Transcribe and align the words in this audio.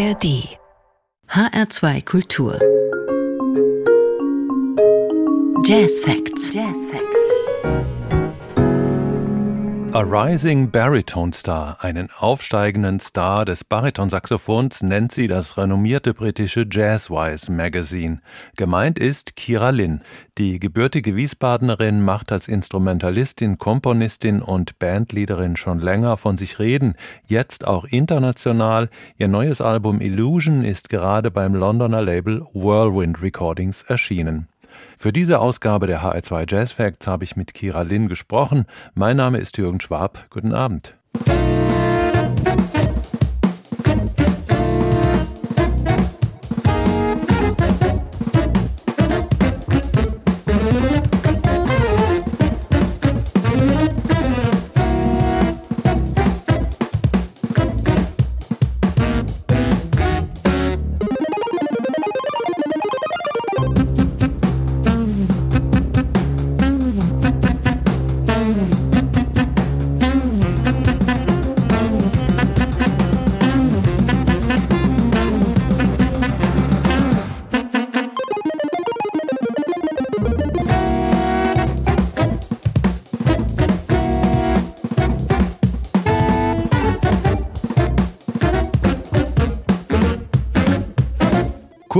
ARD 0.00 0.24
HR2 1.28 2.04
Kultur 2.06 2.58
Jazz 5.66 6.00
Facts. 6.00 6.50
Jazz 6.50 6.86
Facts. 6.86 7.09
A 9.92 10.02
Rising 10.02 10.70
Baritone 10.70 11.32
Star, 11.32 11.76
einen 11.80 12.10
aufsteigenden 12.16 13.00
Star 13.00 13.44
des 13.44 13.64
Baritonsaxophons, 13.64 14.84
nennt 14.84 15.10
sie 15.10 15.26
das 15.26 15.56
renommierte 15.56 16.14
britische 16.14 16.64
Jazzwise 16.70 17.50
Magazine. 17.50 18.20
Gemeint 18.56 19.00
ist 19.00 19.34
Kira 19.34 19.70
Lynn. 19.70 20.02
Die 20.38 20.60
gebürtige 20.60 21.16
Wiesbadenerin 21.16 22.04
macht 22.04 22.30
als 22.30 22.46
Instrumentalistin, 22.46 23.58
Komponistin 23.58 24.42
und 24.42 24.78
Bandleaderin 24.78 25.56
schon 25.56 25.80
länger 25.80 26.16
von 26.16 26.38
sich 26.38 26.60
reden, 26.60 26.94
jetzt 27.26 27.66
auch 27.66 27.84
international. 27.84 28.90
Ihr 29.18 29.26
neues 29.26 29.60
Album 29.60 30.00
Illusion 30.00 30.64
ist 30.64 30.88
gerade 30.88 31.32
beim 31.32 31.56
Londoner 31.56 32.00
Label 32.00 32.46
Whirlwind 32.54 33.20
Recordings 33.22 33.82
erschienen. 33.82 34.46
Für 35.02 35.14
diese 35.14 35.38
Ausgabe 35.38 35.86
der 35.86 36.02
HR2 36.02 36.44
Jazz 36.46 36.72
Facts 36.72 37.06
habe 37.06 37.24
ich 37.24 37.34
mit 37.34 37.54
Kira 37.54 37.80
Lin 37.80 38.06
gesprochen. 38.06 38.66
Mein 38.92 39.16
Name 39.16 39.38
ist 39.38 39.56
Jürgen 39.56 39.80
Schwab. 39.80 40.26
Guten 40.28 40.52
Abend. 40.52 40.94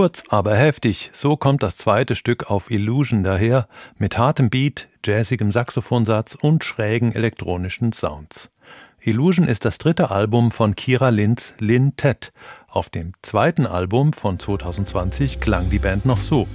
Kurz, 0.00 0.24
aber 0.30 0.56
heftig, 0.56 1.10
so 1.12 1.36
kommt 1.36 1.62
das 1.62 1.76
zweite 1.76 2.14
Stück 2.14 2.50
auf 2.50 2.70
Illusion 2.70 3.22
daher, 3.22 3.68
mit 3.98 4.16
hartem 4.16 4.48
Beat, 4.48 4.88
jazzigem 5.04 5.52
Saxophonsatz 5.52 6.38
und 6.40 6.64
schrägen 6.64 7.14
elektronischen 7.14 7.92
Sounds. 7.92 8.48
Illusion 9.02 9.46
ist 9.46 9.66
das 9.66 9.76
dritte 9.76 10.10
Album 10.10 10.52
von 10.52 10.74
Kira 10.74 11.10
Linz 11.10 11.52
Lin 11.58 11.96
Ted. 11.96 12.32
Auf 12.66 12.88
dem 12.88 13.12
zweiten 13.20 13.66
Album 13.66 14.14
von 14.14 14.38
2020 14.38 15.38
klang 15.38 15.68
die 15.68 15.78
Band 15.78 16.06
noch 16.06 16.22
so. 16.22 16.48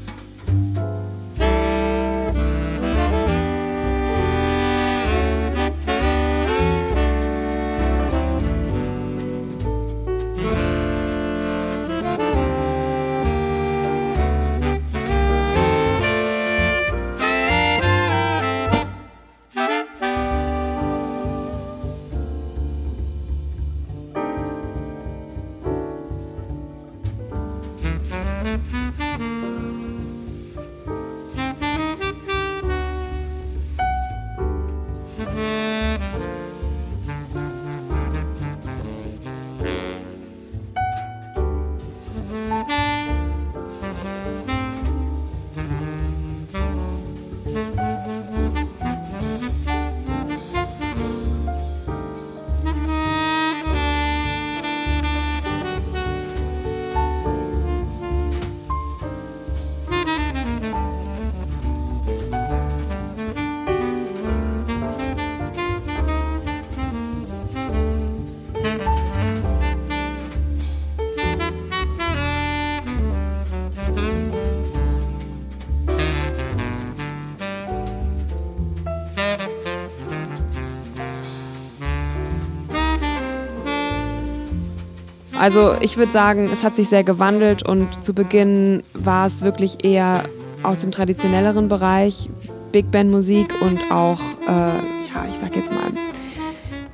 Also 85.45 85.75
ich 85.79 85.95
würde 85.97 86.11
sagen, 86.11 86.49
es 86.51 86.63
hat 86.63 86.75
sich 86.75 86.89
sehr 86.89 87.03
gewandelt 87.03 87.61
und 87.61 88.03
zu 88.03 88.15
Beginn 88.15 88.81
war 88.95 89.27
es 89.27 89.43
wirklich 89.43 89.85
eher 89.85 90.23
aus 90.63 90.79
dem 90.79 90.89
traditionelleren 90.89 91.67
Bereich, 91.67 92.31
Big 92.71 92.89
Band 92.89 93.11
Musik 93.11 93.53
und 93.61 93.79
auch, 93.91 94.19
äh, 94.47 94.49
ja, 94.49 95.27
ich 95.29 95.35
sag 95.35 95.55
jetzt 95.55 95.71
mal, 95.71 95.83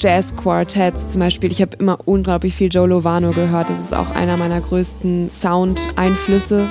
Jazz 0.02 0.36
Quartetts 0.36 1.12
zum 1.12 1.22
Beispiel. 1.22 1.50
Ich 1.50 1.62
habe 1.62 1.78
immer 1.78 1.98
unglaublich 2.04 2.54
viel 2.54 2.68
Joe 2.68 2.90
Lovano 2.90 3.32
gehört. 3.32 3.70
Das 3.70 3.80
ist 3.80 3.94
auch 3.94 4.14
einer 4.16 4.36
meiner 4.36 4.60
größten 4.60 5.30
Sound-Einflüsse, 5.30 6.68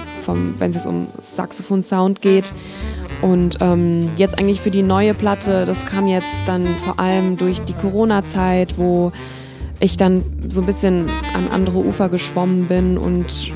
wenn 0.59 0.69
es 0.69 0.77
jetzt 0.77 0.87
um 0.87 1.07
Saxophon-Sound 1.23 2.21
geht. 2.21 2.53
Und 3.23 3.57
ähm, 3.63 4.11
jetzt 4.19 4.39
eigentlich 4.39 4.61
für 4.61 4.71
die 4.71 4.83
neue 4.83 5.15
Platte, 5.15 5.65
das 5.65 5.87
kam 5.87 6.07
jetzt 6.07 6.29
dann 6.45 6.67
vor 6.77 7.01
allem 7.01 7.39
durch 7.39 7.63
die 7.63 7.73
Corona-Zeit, 7.73 8.77
wo 8.77 9.13
ich 9.81 9.97
dann 9.97 10.25
so 10.49 10.61
ein 10.61 10.67
bisschen 10.67 11.09
an 11.35 11.49
andere 11.51 11.79
Ufer 11.79 12.09
geschwommen 12.09 12.67
bin 12.67 12.99
und 12.99 13.51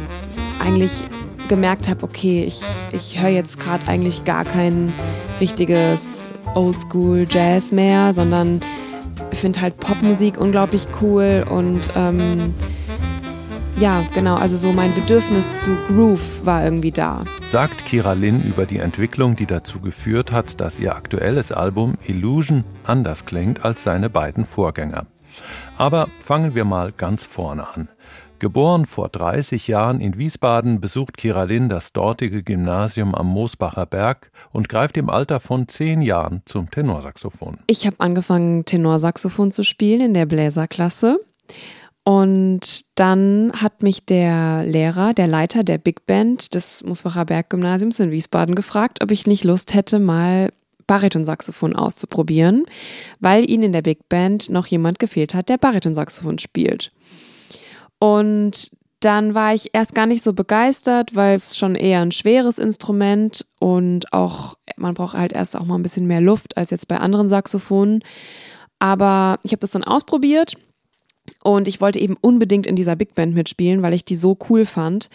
eigentlich 0.59 1.05
gemerkt 1.49 1.89
habe, 1.89 2.03
okay, 2.03 2.45
ich, 2.45 2.62
ich 2.93 3.21
höre 3.21 3.31
jetzt 3.31 3.61
gerade 3.61 3.87
eigentlich 3.87 4.25
gar 4.25 4.45
kein 4.45 4.93
richtiges 5.41 6.33
Oldschool 6.55 7.27
Jazz 7.29 7.71
mehr, 7.71 8.12
sondern 8.15 8.61
finde 9.45 9.61
halt 9.61 9.77
Popmusik 9.77 10.39
unglaublich 10.39 10.87
cool 11.03 11.45
und 11.51 11.93
ähm, 11.95 12.55
ja, 13.77 14.03
genau, 14.15 14.37
also 14.37 14.56
so 14.56 14.73
mein 14.73 14.95
Bedürfnis 14.95 15.45
zu 15.62 15.77
Groove 15.89 16.47
war 16.47 16.65
irgendwie 16.65 16.93
da. 16.93 17.27
Sagt 17.47 17.85
Kira 17.85 18.15
Lin 18.15 18.43
über 18.43 18.65
die 18.65 18.79
Entwicklung, 18.79 19.37
die 19.37 19.45
dazu 19.45 19.81
geführt 19.81 20.33
hat, 20.33 20.62
dass 20.62 20.79
ihr 20.79 20.97
aktuelles 20.97 21.53
Album 21.53 21.99
Illusion 22.06 22.65
anders 22.85 23.27
klingt 23.27 23.67
als 23.67 23.83
seine 23.83 24.09
beiden 24.09 24.47
Vorgänger. 24.47 25.05
Aber 25.78 26.09
fangen 26.21 26.55
wir 26.55 26.64
mal 26.64 26.93
ganz 26.93 27.25
vorne 27.25 27.67
an. 27.69 27.88
Geboren 28.38 28.85
vor 28.85 29.08
30 29.08 29.69
Jahren 29.69 30.00
in 30.00 30.19
Wiesbaden, 30.19 30.81
besucht 30.81 31.17
Kiralin 31.17 31.69
das 31.69 31.93
dortige 31.93 32.43
Gymnasium 32.43 33.14
am 33.14 33.29
Moosbacher 33.29 33.87
Berg 33.87 34.31
und 34.53 34.69
greift 34.69 34.97
im 34.97 35.08
Alter 35.08 35.41
von 35.41 35.69
zehn 35.69 36.03
Jahren 36.03 36.43
zum 36.44 36.70
Tenorsaxophon. 36.70 37.61
Ich 37.69 37.87
habe 37.87 37.97
angefangen, 38.00 38.64
Tenorsaxophon 38.64 39.50
zu 39.50 39.62
spielen 39.62 40.00
in 40.00 40.14
der 40.14 40.26
Bläserklasse. 40.26 41.20
Und 42.03 42.85
dann 42.97 43.53
hat 43.55 43.82
mich 43.82 44.05
der 44.05 44.64
Lehrer, 44.64 45.14
der 45.14 45.26
Leiter 45.26 45.64
der 45.64 45.79
Big 45.79 46.05
Band 46.05 46.55
des 46.55 46.85
Moosbacher 46.85 47.25
Berggymnasiums 47.25 47.99
in 47.99 48.11
Wiesbaden 48.11 48.55
gefragt, 48.55 49.03
ob 49.03 49.11
ich 49.11 49.26
nicht 49.26 49.44
Lust 49.44 49.73
hätte, 49.73 50.00
mal 50.00 50.50
Baritonsaxophon 50.86 51.76
auszuprobieren, 51.76 52.64
weil 53.20 53.48
ihnen 53.48 53.64
in 53.64 53.72
der 53.72 53.82
Big 53.82 54.08
Band 54.08 54.50
noch 54.50 54.66
jemand 54.66 54.98
gefehlt 54.98 55.34
hat, 55.34 55.48
der 55.48 55.58
Baritonsaxophon 55.58 56.38
spielt. 56.38 56.92
Und 57.98 58.70
dann 59.00 59.34
war 59.34 59.54
ich 59.54 59.70
erst 59.75 59.94
gar 59.94 60.06
nicht 60.06 60.22
so 60.22 60.32
begeistert, 60.32 61.14
weil 61.14 61.34
es 61.34 61.56
schon 61.58 61.75
eher 61.75 62.00
ein 62.00 62.12
schweres 62.12 62.58
Instrument 62.58 63.46
und 63.60 64.12
auch 64.12 64.56
man 64.76 64.94
braucht 64.94 65.16
halt 65.16 65.32
erst 65.32 65.56
auch 65.56 65.64
mal 65.64 65.76
ein 65.76 65.82
bisschen 65.82 66.06
mehr 66.06 66.20
Luft 66.22 66.56
als 66.56 66.70
jetzt 66.70 66.88
bei 66.88 66.98
anderen 66.98 67.28
Saxophonen. 67.28 68.02
Aber 68.78 69.38
ich 69.42 69.52
habe 69.52 69.60
das 69.60 69.72
dann 69.72 69.84
ausprobiert 69.84 70.54
Und 71.42 71.69
ich 71.69 71.81
wollte 71.81 71.98
eben 72.00 72.16
unbedingt 72.20 72.66
in 72.66 72.76
dieser 72.76 72.96
Big 72.96 73.14
Band 73.14 73.34
mitspielen, 73.34 73.82
weil 73.82 73.94
ich 73.94 74.04
die 74.04 74.16
so 74.16 74.36
cool 74.48 74.66
fand. 74.66 75.08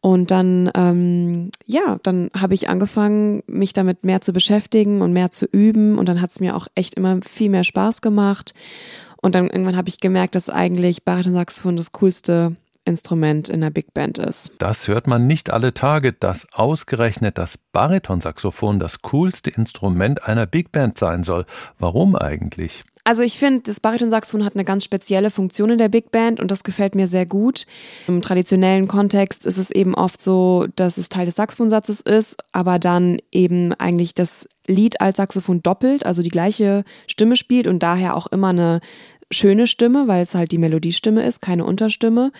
Und 0.00 0.30
dann, 0.30 0.70
ähm, 0.74 1.50
ja, 1.66 1.98
dann 2.02 2.30
habe 2.38 2.54
ich 2.54 2.68
angefangen, 2.68 3.42
mich 3.46 3.74
damit 3.74 4.04
mehr 4.04 4.22
zu 4.22 4.32
beschäftigen 4.32 5.02
und 5.02 5.12
mehr 5.12 5.30
zu 5.30 5.46
üben. 5.46 5.98
Und 5.98 6.08
dann 6.08 6.22
hat 6.22 6.30
es 6.30 6.40
mir 6.40 6.56
auch 6.56 6.68
echt 6.74 6.94
immer 6.94 7.20
viel 7.22 7.50
mehr 7.50 7.64
Spaß 7.64 8.00
gemacht. 8.00 8.54
Und 9.20 9.34
dann 9.34 9.48
irgendwann 9.48 9.76
habe 9.76 9.90
ich 9.90 10.00
gemerkt, 10.00 10.34
dass 10.34 10.48
eigentlich 10.48 11.04
Bariton-Saxophon 11.04 11.76
das 11.76 11.92
coolste 11.92 12.56
Instrument 12.84 13.50
in 13.50 13.60
der 13.60 13.70
Big 13.70 13.92
Band 13.92 14.18
ist. 14.18 14.52
Das 14.58 14.88
hört 14.88 15.06
man 15.06 15.26
nicht 15.26 15.50
alle 15.50 15.74
Tage, 15.74 16.12
dass 16.12 16.46
ausgerechnet 16.52 17.36
das 17.36 17.58
Baritonsaxophon 17.72 18.80
das 18.80 19.02
coolste 19.02 19.50
Instrument 19.50 20.24
einer 20.24 20.46
Big 20.46 20.72
Band 20.72 20.96
sein 20.96 21.22
soll. 21.22 21.44
Warum 21.78 22.16
eigentlich? 22.16 22.84
Also 23.10 23.24
ich 23.24 23.40
finde, 23.40 23.62
das 23.62 23.80
Baritonsaxophon 23.80 24.44
hat 24.44 24.54
eine 24.54 24.62
ganz 24.62 24.84
spezielle 24.84 25.32
Funktion 25.32 25.70
in 25.70 25.78
der 25.78 25.88
Big 25.88 26.12
Band 26.12 26.38
und 26.38 26.48
das 26.48 26.62
gefällt 26.62 26.94
mir 26.94 27.08
sehr 27.08 27.26
gut. 27.26 27.66
Im 28.06 28.22
traditionellen 28.22 28.86
Kontext 28.86 29.46
ist 29.46 29.58
es 29.58 29.72
eben 29.72 29.96
oft 29.96 30.22
so, 30.22 30.68
dass 30.76 30.96
es 30.96 31.08
Teil 31.08 31.26
des 31.26 31.34
Saxophonsatzes 31.34 32.02
ist, 32.02 32.36
aber 32.52 32.78
dann 32.78 33.18
eben 33.32 33.74
eigentlich 33.74 34.14
das 34.14 34.48
Lied 34.68 35.00
als 35.00 35.16
Saxophon 35.16 35.60
doppelt, 35.60 36.06
also 36.06 36.22
die 36.22 36.28
gleiche 36.28 36.84
Stimme 37.08 37.34
spielt 37.34 37.66
und 37.66 37.82
daher 37.82 38.16
auch 38.16 38.28
immer 38.28 38.50
eine 38.50 38.80
schöne 39.32 39.66
Stimme, 39.66 40.06
weil 40.06 40.22
es 40.22 40.36
halt 40.36 40.52
die 40.52 40.58
Melodiestimme 40.58 41.26
ist, 41.26 41.42
keine 41.42 41.64
Unterstimme. 41.64 42.30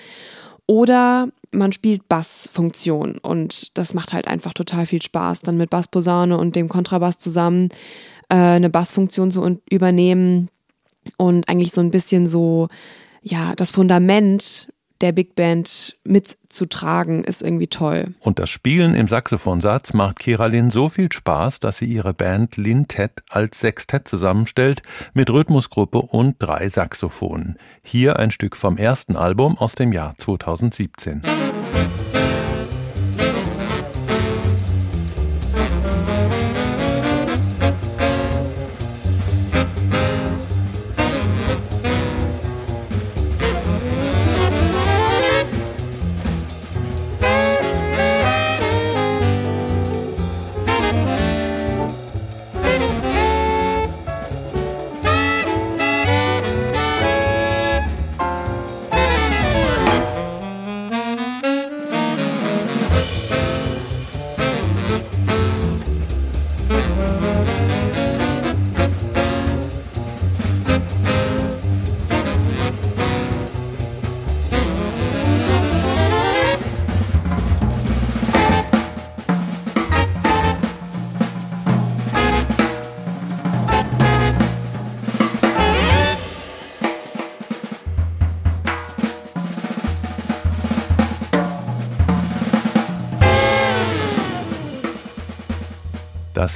Oder 0.67 1.31
man 1.51 1.73
spielt 1.73 2.09
Bassfunktion 2.09 3.19
und 3.19 3.77
das 3.77 3.93
macht 3.93 4.13
halt 4.13 4.29
einfach 4.29 4.55
total 4.55 4.87
viel 4.87 5.03
Spaß, 5.03 5.41
dann 5.41 5.57
mit 5.57 5.69
Bassposaune 5.69 6.39
und 6.39 6.55
dem 6.55 6.69
Kontrabass 6.69 7.19
zusammen 7.19 7.71
äh, 8.29 8.37
eine 8.37 8.71
Bassfunktion 8.71 9.33
zu 9.33 9.61
übernehmen 9.69 10.49
und 11.17 11.49
eigentlich 11.49 11.73
so 11.73 11.81
ein 11.81 11.91
bisschen 11.91 12.27
so, 12.27 12.69
ja, 13.23 13.55
das 13.57 13.71
Fundament 13.71 14.69
der 15.01 15.13
Big 15.13 15.35
Band 15.35 15.97
mitzutragen, 16.05 17.25
ist 17.25 17.43
irgendwie 17.43 17.69
toll. 17.69 18.15
Und 18.21 18.39
das 18.39 18.51
Spielen 18.51 18.95
im 18.95 19.09
Saxophonsatz 19.09 19.95
macht 19.95 20.19
Kiralin 20.19 20.71
so 20.71 20.89
viel 20.89 21.11
Spaß, 21.11 21.61
dass 21.61 21.79
sie 21.79 21.87
ihre 21.87 22.13
Band 22.13 22.57
Lintet 22.57 23.23
als 23.31 23.61
Sextett 23.61 24.07
zusammenstellt 24.07 24.83
mit 25.15 25.31
Rhythmusgruppe 25.31 26.03
und 26.03 26.37
drei 26.39 26.69
Saxophonen. 26.69 27.57
Hier 27.83 28.19
ein 28.19 28.31
Stück 28.31 28.57
vom 28.57 28.77
ersten 28.77 29.17
Album 29.17 29.57
aus 29.57 29.75
dem 29.75 29.93
Jahr 29.93 30.15
2017. 30.19 31.23
Das 31.23 32.10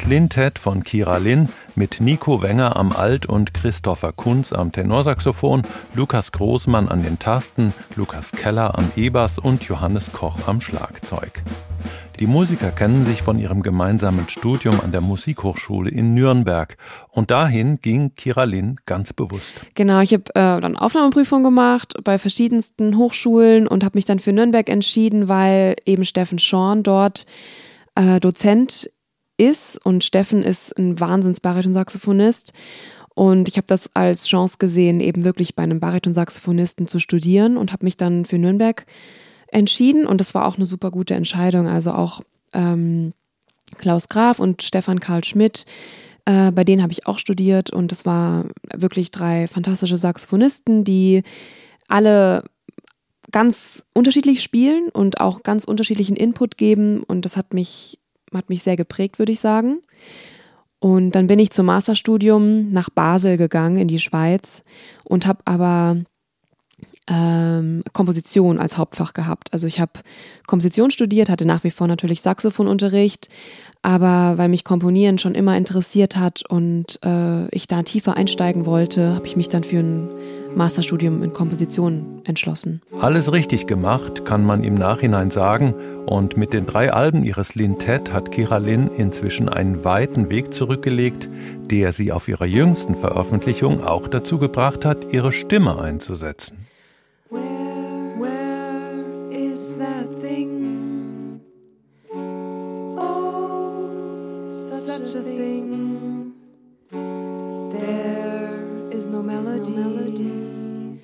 Lintet 0.06 0.59
von 0.59 0.85
Kira 0.85 1.17
Lin 1.17 1.49
mit 1.77 2.01
Nico 2.01 2.43
Wenger 2.43 2.77
am 2.77 2.93
Alt 2.93 3.25
und 3.25 3.55
Christopher 3.55 4.12
Kunz 4.12 4.53
am 4.53 4.71
Tenorsaxophon, 4.71 5.62
Lukas 5.95 6.31
Großmann 6.31 6.89
an 6.89 7.03
den 7.03 7.19
Tasten, 7.19 7.73
Lukas 7.97 8.31
Keller 8.31 8.79
am 8.79 8.91
E-Bass 8.97 9.39
und 9.39 9.65
Johannes 9.65 10.12
Koch 10.12 10.47
am 10.47 10.61
Schlagzeug. 10.61 11.43
Die 12.21 12.27
Musiker 12.27 12.71
kennen 12.71 13.05
sich 13.05 13.23
von 13.23 13.39
ihrem 13.39 13.62
gemeinsamen 13.62 14.29
Studium 14.29 14.79
an 14.81 14.93
der 14.93 15.01
Musikhochschule 15.01 15.91
in 15.91 16.12
Nürnberg. 16.12 16.77
Und 17.11 17.31
dahin 17.31 17.81
ging 17.81 18.15
Kira 18.15 18.45
Lin 18.45 18.77
ganz 18.87 19.15
bewusst. 19.15 19.65
Genau, 19.75 20.00
ich 20.00 20.12
habe 20.12 20.25
äh, 20.35 20.61
dann 20.61 20.77
Aufnahmeprüfung 20.77 21.43
gemacht 21.43 21.95
bei 22.05 22.19
verschiedensten 22.19 22.99
Hochschulen 22.99 23.67
und 23.67 23.83
habe 23.83 23.97
mich 23.97 24.05
dann 24.05 24.19
für 24.19 24.33
Nürnberg 24.33 24.69
entschieden, 24.69 25.29
weil 25.29 25.77
eben 25.87 26.05
Steffen 26.05 26.39
Schorn 26.39 26.83
dort 26.83 27.27
äh, 27.95 28.21
Dozent 28.21 28.91
ist 29.37 29.85
und 29.85 30.05
Steffen 30.05 30.43
ist 30.43 30.77
ein 30.79 30.99
Wahnsinns-Bariton-Saxophonist 31.01 32.53
und 33.15 33.49
ich 33.49 33.57
habe 33.57 33.67
das 33.67 33.95
als 33.95 34.27
Chance 34.27 34.57
gesehen, 34.59 35.01
eben 35.01 35.25
wirklich 35.25 35.55
bei 35.55 35.63
einem 35.63 35.81
Bariton-Saxophonisten 35.81 36.89
zu 36.89 36.99
studieren 36.99 37.57
und 37.57 37.73
habe 37.73 37.85
mich 37.85 37.97
dann 37.97 38.25
für 38.25 38.39
Nürnberg 38.39 38.87
entschieden. 39.49 40.07
Und 40.07 40.21
das 40.21 40.35
war 40.35 40.47
auch 40.47 40.57
eine 40.57 40.65
super 40.65 40.91
gute 40.91 41.15
Entscheidung. 41.15 41.69
Also 41.69 41.93
auch 41.93 42.23
ähm, 42.53 43.13
Klaus 43.79 44.09
Graf 44.09 44.41
und 44.41 44.63
Stefan 44.63 44.99
Karl 44.99 45.23
Schmidt, 45.23 45.65
äh, 46.25 46.51
bei 46.51 46.65
denen 46.65 46.83
habe 46.83 46.93
ich 46.93 47.07
auch 47.07 47.19
studiert. 47.19 47.73
Und 47.73 47.93
das 47.93 48.05
war 48.05 48.47
wirklich 48.75 49.13
drei 49.13 49.47
fantastische 49.47 49.97
Saxophonisten, 49.97 50.83
die 50.83 51.23
alle 51.87 52.43
ganz 53.31 53.85
unterschiedlich 53.95 54.43
spielen 54.43 54.89
und 54.89 55.21
auch 55.21 55.45
ganz 55.45 55.65
unterschiedlichen 55.65 56.17
Input 56.17 56.57
geben. 56.57 57.05
Und 57.05 57.25
das 57.25 57.37
hat 57.37 57.55
mich 57.55 58.01
hat 58.37 58.49
mich 58.49 58.63
sehr 58.63 58.77
geprägt, 58.77 59.19
würde 59.19 59.33
ich 59.33 59.41
sagen. 59.41 59.81
Und 60.81 61.13
dann 61.13 61.27
bin 61.27 61.39
ich 61.39 61.51
zum 61.51 61.67
Masterstudium 61.67 62.71
nach 62.71 62.91
Basel 62.91 63.39
gegangen, 63.39 63.79
in 63.79 63.89
die 63.89 63.99
Schweiz, 63.99 64.65
und 65.05 65.27
habe 65.27 65.41
aber 65.47 65.97
ähm, 67.07 67.83
Komposition 67.93 68.59
als 68.59 68.76
Hauptfach 68.76 69.12
gehabt. 69.12 69.53
Also 69.53 69.67
ich 69.67 69.81
habe 69.81 69.93
Komposition 70.47 70.91
studiert, 70.91 71.29
hatte 71.29 71.47
nach 71.47 71.64
wie 71.64 71.71
vor 71.71 71.87
natürlich 71.87 72.23
Saxophonunterricht, 72.23 73.29
aber 73.83 74.38
weil 74.38 74.49
mich 74.49 74.64
Komponieren 74.64 75.19
schon 75.19 75.35
immer 75.35 75.57
interessiert 75.57 76.17
hat 76.17 76.43
und 76.49 76.99
äh, 77.05 77.49
ich 77.49 77.67
da 77.67 77.83
tiefer 77.83 78.17
einsteigen 78.17 78.67
wollte, 78.67 79.14
habe 79.14 79.26
ich 79.26 79.37
mich 79.37 79.49
dann 79.49 79.64
für 79.64 79.79
ein 79.79 80.09
Masterstudium 80.56 81.23
in 81.23 81.32
Komposition 81.32 82.23
entschlossen. 82.25 82.80
Alles 83.00 83.32
richtig 83.32 83.66
gemacht, 83.66 84.25
kann 84.25 84.44
man 84.44 84.62
im 84.64 84.75
Nachhinein 84.75 85.30
sagen. 85.30 85.75
Und 86.06 86.37
mit 86.37 86.52
den 86.52 86.66
drei 86.66 86.92
Alben 86.92 87.25
ihres 87.25 87.54
Lintet 87.54 88.12
hat 88.12 88.30
Kira 88.30 88.58
Lin 88.58 88.88
inzwischen 88.88 89.49
einen 89.49 89.84
weiten 89.84 90.28
Weg 90.28 90.52
zurückgelegt, 90.52 91.28
der 91.70 91.92
sie 91.92 92.12
auf 92.12 92.28
ihrer 92.28 92.46
jüngsten 92.46 92.94
Veröffentlichung 92.94 93.82
auch 93.82 94.08
dazu 94.08 94.38
gebracht 94.38 94.84
hat, 94.84 95.12
ihre 95.12 95.32
Stimme 95.32 95.80
einzusetzen. 95.80 96.66
Where, 97.30 97.40
where 98.18 99.32
is 99.32 99.78
that 99.78 100.20
thing? 100.20 101.40
Oh, 102.96 104.50
such 104.50 105.16
a 105.16 105.23
thing. 105.23 106.24
Is 109.04 109.11
no 109.11 109.23
melody. 109.23 110.99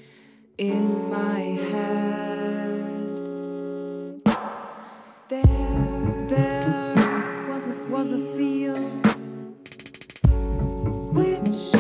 in 0.57 1.11
my 1.11 1.41
head. 1.71 2.81
There, 5.29 6.27
there 6.27 6.95
was 7.51 7.67
a, 7.67 7.75
was 7.91 8.13
a 8.13 8.19
feel 8.35 8.81
which 11.13 11.75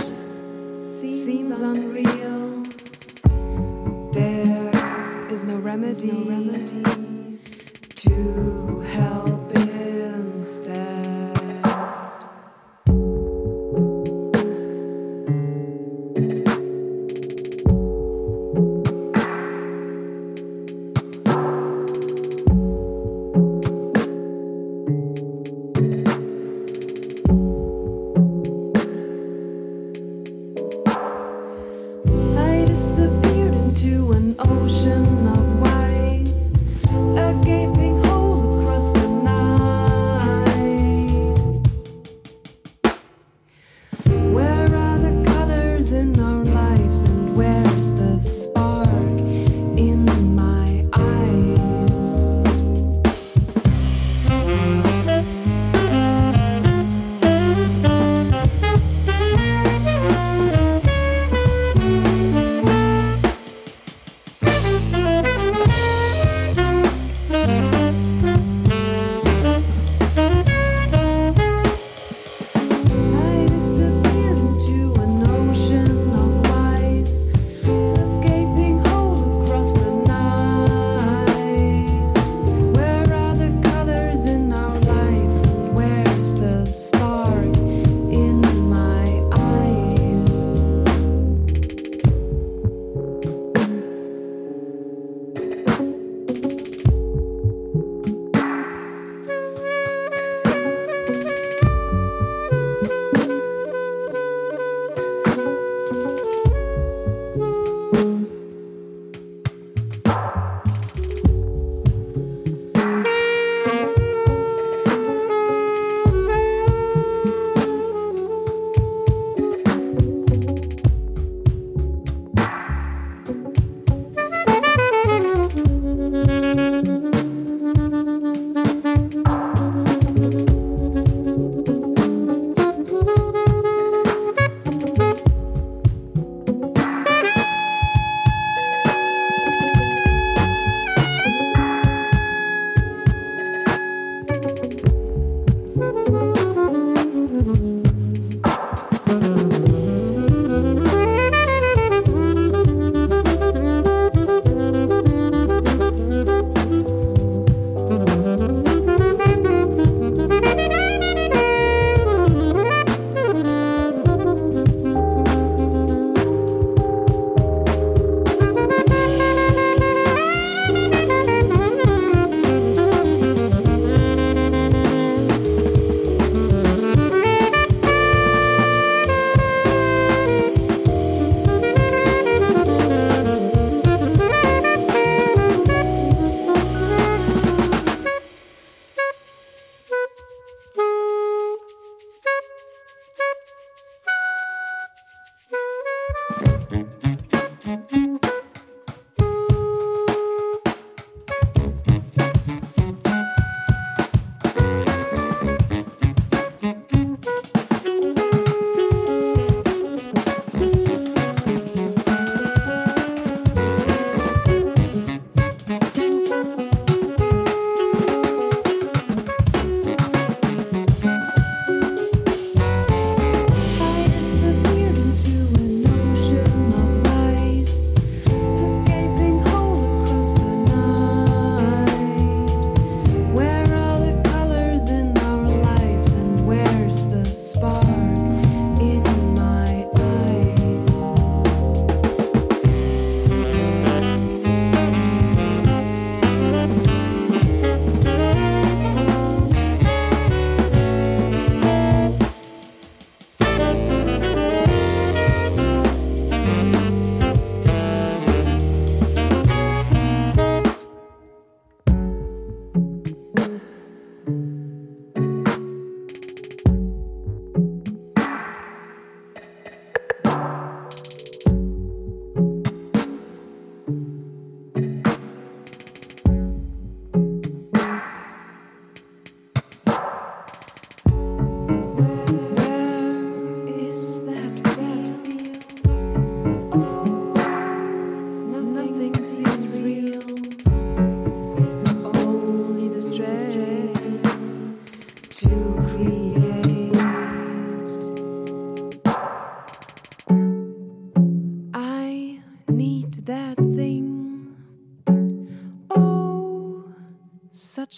seems 0.79 1.59
unreal. 1.59 2.65
There 4.13 5.33
is 5.33 5.47
no 5.47 5.57
remedy, 5.57 6.13
no 6.13 6.25
remedy 6.29 7.39
to 7.97 8.81
help 8.93 9.30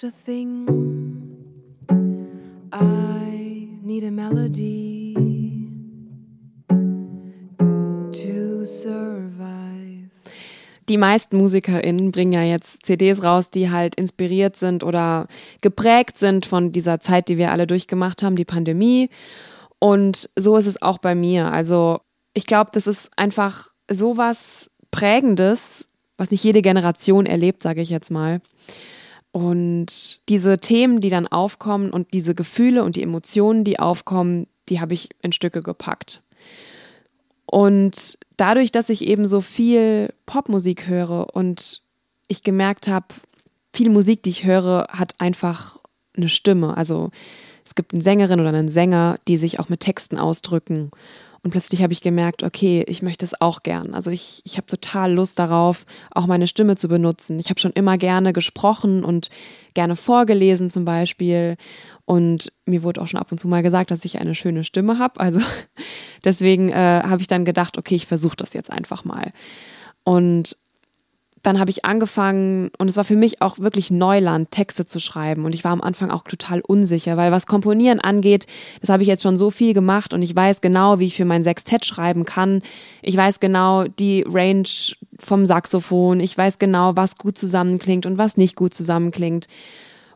a 0.05 0.11
thing. 0.11 0.67
I 2.73 3.69
need 3.83 4.05
a 4.05 4.11
melody 4.11 5.15
to 8.13 8.65
survive. 8.65 10.11
Die 10.89 10.97
meisten 10.97 11.37
MusikerInnen 11.37 12.11
bringen 12.11 12.33
ja 12.33 12.43
jetzt 12.43 12.85
CDs 12.85 13.23
raus, 13.23 13.51
die 13.51 13.71
halt 13.71 13.95
inspiriert 13.95 14.57
sind 14.57 14.83
oder 14.83 15.29
geprägt 15.61 16.19
sind 16.19 16.47
von 16.47 16.73
dieser 16.73 17.01
Zeit, 17.01 17.29
die 17.29 17.39
wir 17.39 17.53
alle 17.53 17.67
durchgemacht 17.67 18.23
haben, 18.23 18.37
die 18.37 18.45
Pandemie. 18.45 19.09
Und 19.79 20.31
so 20.37 20.57
ist 20.57 20.67
es 20.67 20.83
auch 20.83 20.99
bei 20.99 21.15
mir. 21.15 21.53
Also 21.53 22.01
ich 22.35 22.47
glaube, 22.47 22.71
das 22.75 22.87
ist 22.87 23.11
einfach 23.17 23.69
sowas 23.91 24.71
Prägendes, 24.91 25.89
was 26.17 26.31
nicht 26.31 26.45
jede 26.45 26.63
Generation 26.63 27.27
erlebt, 27.27 27.63
sage 27.63 27.81
ich 27.81 27.91
jetzt 27.91 28.11
mal. 28.11 28.41
Und 29.33 30.21
diese 30.29 30.59
Themen, 30.59 31.01
die 31.01 31.09
dann 31.09 31.27
aufkommen 31.27 31.91
und 31.91 32.13
diese 32.13 32.35
Gefühle 32.35 32.85
und 32.85 32.97
die 32.97 33.03
Emotionen, 33.03 33.65
die 33.65 33.79
aufkommen, 33.79 34.47
die 34.69 34.81
habe 34.81 34.95
ich 34.95 35.09
in 35.23 35.33
Stücke 35.33 35.63
gepackt. 35.63 36.23
Und 37.47 38.19
dadurch, 38.37 38.73
dass 38.73 38.91
ich 38.91 39.07
eben 39.07 39.27
so 39.27 39.41
viel 39.41 40.13
Popmusik 40.27 40.87
höre 40.87 41.35
und 41.35 41.83
ich 42.29 42.43
gemerkt 42.43 42.89
habe, 42.89 43.07
viel 43.75 43.91
Musik, 43.91 44.23
die 44.23 44.31
ich 44.31 44.45
höre, 44.45 44.87
hat 44.91 45.15
einfach 45.19 45.79
eine 46.17 46.29
Stimme. 46.29 46.77
Also 46.77 47.11
es 47.65 47.75
gibt 47.75 47.93
eine 47.93 48.03
Sängerin 48.03 48.41
oder 48.41 48.51
einen 48.51 48.69
Sänger, 48.69 49.17
die 49.29 49.37
sich 49.37 49.59
auch 49.59 49.69
mit 49.69 49.81
Texten 49.81 50.19
ausdrücken. 50.19 50.91
Und 51.45 51.51
plötzlich 51.51 51.83
habe 51.83 51.93
ich 51.93 52.03
gemerkt, 52.03 52.45
okay, 52.45 52.85
ich 52.87 53.03
möchte 53.03 53.25
es 53.25 53.41
auch 53.41 53.65
gern. 53.65 53.95
Also 53.95 54.13
ich, 54.13 54.43
ich 54.45 54.59
habe 54.59 54.67
total 54.69 55.13
Lust 55.13 55.41
darauf, 55.41 55.87
auch 56.13 56.27
meine 56.27 56.47
Stimme 56.47 56.77
zu 56.77 56.87
benutzen. 56.87 57.41
Ich 57.41 57.51
habe 57.51 57.59
schon 57.59 57.73
immer 57.73 57.99
gerne 57.99 58.33
gesprochen 58.33 59.03
und 59.03 59.29
gerne 59.75 59.97
vorgelesen 59.97 60.71
zum 60.71 60.85
Beispiel. 60.85 61.57
Und 62.05 62.53
mir 62.65 62.85
wurde 62.85 63.01
auch 63.01 63.09
schon 63.09 63.19
ab 63.19 63.33
und 63.33 63.39
zu 63.39 63.49
mal 63.49 63.63
gesagt, 63.63 63.91
dass 63.91 64.05
ich 64.05 64.21
eine 64.21 64.37
schöne 64.37 64.63
Stimme 64.63 65.01
habe. 65.01 65.19
Also 65.19 65.41
deswegen 66.25 66.69
äh, 66.69 67.03
habe 67.05 67.21
ich 67.21 67.27
dann 67.27 67.45
gedacht, 67.45 67.77
okay, 67.77 67.97
ich 67.97 68.07
versuche 68.07 68.37
das 68.37 68.53
jetzt 68.53 68.71
einfach 68.71 69.05
mal. 69.05 69.33
Und 70.05 70.57
dann 71.43 71.59
habe 71.59 71.71
ich 71.71 71.85
angefangen 71.85 72.71
und 72.79 72.89
es 72.89 72.97
war 72.97 73.05
für 73.05 73.17
mich 73.17 73.43
auch 73.43 73.59
wirklich 73.59 73.91
Neuland, 73.91 74.51
Texte 74.53 74.87
zu 74.87 75.01
schreiben. 75.01 75.45
Und 75.45 75.55
ich 75.55 75.65
war 75.65 75.73
am 75.73 75.81
Anfang 75.81 76.11
auch 76.11 76.23
total 76.23 76.61
unsicher, 76.61 77.17
weil 77.17 77.33
was 77.33 77.47
Komponieren 77.47 77.99
angeht, 77.99 78.47
das 78.81 78.91
habe 78.91 79.03
ich 79.03 79.09
jetzt 79.09 79.23
schon 79.23 79.37
so 79.37 79.51
viel 79.51 79.75
gemacht 79.75 80.15
und 80.15 80.23
ich 80.23 80.35
weiß 80.35 80.61
genau, 80.61 81.01
wie 81.01 81.07
ich 81.07 81.17
für 81.17 81.25
mein 81.25 81.43
Sextett 81.43 81.85
schreiben 81.85 82.25
kann. 82.25 82.63
Ich 83.03 83.17
weiß 83.17 83.41
genau 83.41 83.85
die 83.85 84.25
Range 84.29 84.69
vom 85.19 85.45
Saxophon. 85.45 86.21
Ich 86.21 86.37
weiß 86.39 86.59
genau, 86.59 86.97
was 86.97 87.17
gut 87.17 87.37
zusammenklingt 87.37 88.07
und 88.07 88.19
was 88.19 88.37
nicht 88.37 88.55
gut 88.55 88.73
zusammenklingt. 88.73 89.49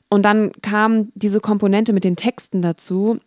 Und 0.09 0.23
dann 0.23 0.53
kam 0.63 1.09
diese 1.15 1.41
Komponente 1.41 1.93
mit 1.93 2.05
den 2.05 2.15
Texten 2.15 2.63
dazu 2.63 3.19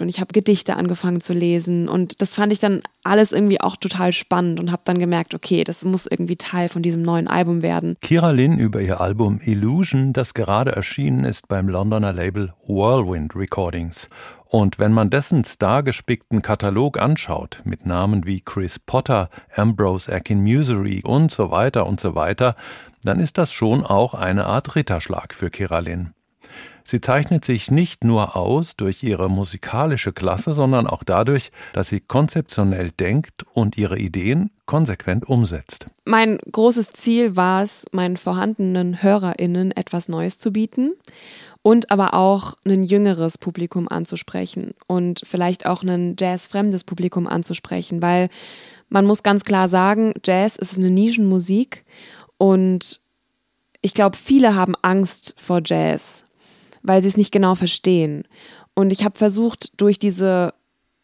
und 0.00 0.08
ich 0.08 0.20
habe 0.20 0.32
Gedichte 0.32 0.76
angefangen 0.76 1.20
zu 1.20 1.32
lesen 1.32 1.88
und 1.88 2.20
das 2.20 2.34
fand 2.34 2.52
ich 2.52 2.58
dann 2.58 2.82
alles 3.04 3.32
irgendwie 3.32 3.60
auch 3.60 3.76
total 3.76 4.12
spannend 4.12 4.60
und 4.60 4.72
habe 4.72 4.82
dann 4.84 4.98
gemerkt, 4.98 5.34
okay, 5.34 5.64
das 5.64 5.84
muss 5.84 6.06
irgendwie 6.06 6.36
Teil 6.36 6.68
von 6.68 6.82
diesem 6.82 7.02
neuen 7.02 7.28
Album 7.28 7.62
werden. 7.62 7.96
Kira 8.00 8.30
Lynn 8.30 8.58
über 8.58 8.80
ihr 8.80 9.00
Album 9.00 9.40
Illusion, 9.42 10.12
das 10.12 10.34
gerade 10.34 10.72
erschienen 10.72 11.24
ist 11.24 11.48
beim 11.48 11.68
Londoner 11.68 12.12
Label 12.12 12.52
Whirlwind 12.66 13.34
Recordings. 13.34 14.08
Und 14.50 14.78
wenn 14.78 14.92
man 14.92 15.10
dessen 15.10 15.44
stargespickten 15.44 16.40
Katalog 16.40 16.98
anschaut, 16.98 17.60
mit 17.64 17.84
Namen 17.84 18.24
wie 18.24 18.40
Chris 18.40 18.78
Potter, 18.78 19.28
Ambrose 19.54 20.10
Akinmuseri 20.10 21.02
und 21.04 21.30
so 21.30 21.50
weiter 21.50 21.86
und 21.86 22.00
so 22.00 22.14
weiter, 22.14 22.56
dann 23.04 23.20
ist 23.20 23.36
das 23.36 23.52
schon 23.52 23.84
auch 23.84 24.14
eine 24.14 24.46
Art 24.46 24.74
Ritterschlag 24.74 25.34
für 25.34 25.50
Kira 25.50 25.80
Lynn. 25.80 26.14
Sie 26.90 27.02
zeichnet 27.02 27.44
sich 27.44 27.70
nicht 27.70 28.02
nur 28.02 28.34
aus 28.34 28.74
durch 28.74 29.02
ihre 29.02 29.28
musikalische 29.28 30.14
Klasse, 30.14 30.54
sondern 30.54 30.86
auch 30.86 31.04
dadurch, 31.04 31.50
dass 31.74 31.90
sie 31.90 32.00
konzeptionell 32.00 32.92
denkt 32.92 33.44
und 33.52 33.76
ihre 33.76 33.98
Ideen 33.98 34.50
konsequent 34.64 35.28
umsetzt. 35.28 35.88
Mein 36.06 36.38
großes 36.50 36.88
Ziel 36.88 37.36
war 37.36 37.62
es, 37.62 37.84
meinen 37.92 38.16
vorhandenen 38.16 39.02
HörerInnen 39.02 39.72
etwas 39.72 40.08
Neues 40.08 40.38
zu 40.38 40.50
bieten 40.50 40.92
und 41.60 41.90
aber 41.90 42.14
auch 42.14 42.54
ein 42.64 42.84
jüngeres 42.84 43.36
Publikum 43.36 43.86
anzusprechen 43.86 44.72
und 44.86 45.20
vielleicht 45.24 45.66
auch 45.66 45.82
ein 45.82 46.16
jazzfremdes 46.18 46.84
Publikum 46.84 47.26
anzusprechen, 47.26 48.00
weil 48.00 48.30
man 48.88 49.04
muss 49.04 49.22
ganz 49.22 49.44
klar 49.44 49.68
sagen, 49.68 50.14
Jazz 50.24 50.56
ist 50.56 50.78
eine 50.78 50.88
Nischenmusik 50.88 51.84
und 52.38 53.02
ich 53.82 53.92
glaube, 53.92 54.16
viele 54.16 54.54
haben 54.54 54.74
Angst 54.80 55.34
vor 55.36 55.60
Jazz 55.62 56.24
weil 56.88 57.02
sie 57.02 57.08
es 57.08 57.16
nicht 57.16 57.32
genau 57.32 57.54
verstehen. 57.54 58.24
Und 58.74 58.92
ich 58.92 59.04
habe 59.04 59.18
versucht, 59.18 59.72
durch 59.76 59.98
diese 59.98 60.54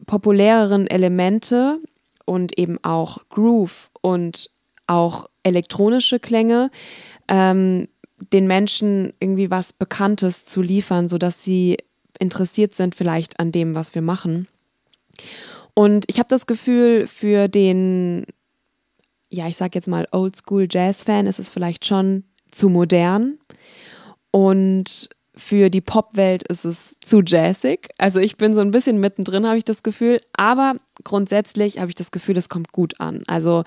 populäreren 0.05 0.87
Elemente 0.87 1.79
und 2.25 2.57
eben 2.57 2.83
auch 2.83 3.19
Groove 3.29 3.89
und 4.01 4.49
auch 4.87 5.29
elektronische 5.43 6.19
Klänge 6.19 6.71
ähm, 7.27 7.87
den 8.33 8.47
Menschen 8.47 9.13
irgendwie 9.19 9.51
was 9.51 9.73
Bekanntes 9.73 10.45
zu 10.45 10.61
liefern, 10.61 11.07
sodass 11.07 11.43
sie 11.43 11.77
interessiert 12.19 12.75
sind 12.75 12.95
vielleicht 12.95 13.39
an 13.39 13.51
dem, 13.51 13.75
was 13.75 13.93
wir 13.93 14.01
machen. 14.01 14.47
Und 15.73 16.05
ich 16.07 16.19
habe 16.19 16.29
das 16.29 16.47
Gefühl, 16.47 17.07
für 17.07 17.47
den, 17.47 18.25
ja, 19.29 19.47
ich 19.47 19.57
sag 19.57 19.75
jetzt 19.75 19.87
mal 19.87 20.07
Oldschool 20.11 20.67
Jazz-Fan 20.69 21.27
ist 21.27 21.39
es 21.39 21.49
vielleicht 21.49 21.85
schon 21.85 22.23
zu 22.51 22.69
modern. 22.69 23.37
Und 24.31 25.09
für 25.37 25.69
die 25.69 25.81
Popwelt 25.81 26.43
ist 26.43 26.65
es 26.65 26.95
zu 27.01 27.21
jazzig. 27.21 27.89
Also 27.97 28.19
ich 28.19 28.37
bin 28.37 28.53
so 28.53 28.61
ein 28.61 28.71
bisschen 28.71 28.99
mittendrin, 28.99 29.45
habe 29.45 29.57
ich 29.57 29.65
das 29.65 29.83
Gefühl. 29.83 30.21
Aber 30.33 30.75
grundsätzlich 31.03 31.79
habe 31.79 31.89
ich 31.89 31.95
das 31.95 32.11
Gefühl, 32.11 32.37
es 32.37 32.49
kommt 32.49 32.71
gut 32.71 32.99
an. 32.99 33.23
Also 33.27 33.63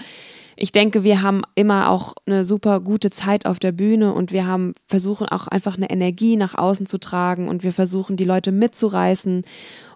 ich 0.57 0.73
denke, 0.73 1.05
wir 1.05 1.23
haben 1.23 1.43
immer 1.55 1.91
auch 1.91 2.15
eine 2.27 2.45
super 2.45 2.81
gute 2.81 3.11
Zeit 3.11 3.47
auf 3.47 3.59
der 3.59 3.73
Bühne 3.73 4.13
und 4.13 4.33
wir 4.33 4.47
haben 4.47 4.75
versuchen 4.87 5.29
auch 5.29 5.47
einfach 5.47 5.77
eine 5.77 5.91
Energie 5.91 6.37
nach 6.37 6.55
außen 6.55 6.87
zu 6.87 6.99
tragen 6.99 7.49
und 7.49 7.63
wir 7.63 7.73
versuchen 7.73 8.17
die 8.17 8.25
Leute 8.25 8.51
mitzureißen 8.51 9.43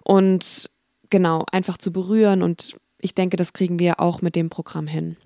und 0.03 0.69
genau 1.09 1.45
einfach 1.51 1.77
zu 1.77 1.91
berühren 1.91 2.41
und 2.41 2.77
ich 2.99 3.13
denke, 3.13 3.35
das 3.35 3.51
kriegen 3.51 3.79
wir 3.79 3.99
auch 3.99 4.21
mit 4.21 4.35
dem 4.37 4.49
Programm 4.49 4.87
hin. 4.87 5.17